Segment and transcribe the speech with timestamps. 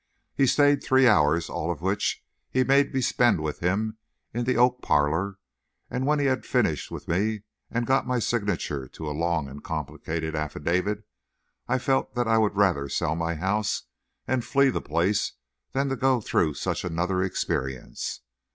[0.33, 3.99] He stayed three hours, all of which he made me spend with him
[4.33, 5.37] in the oak parlor,
[5.91, 9.63] and when he had finished with me and got my signature to a long and
[9.63, 11.03] complicated affidavit,
[11.67, 13.83] I felt that I would rather sell my house
[14.27, 15.33] and flee the place
[15.71, 18.21] than go through such another experience.